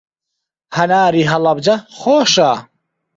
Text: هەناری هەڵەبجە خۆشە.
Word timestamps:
هەناری 0.77 1.23
هەڵەبجە 1.31 1.75
خۆشە. 1.97 2.51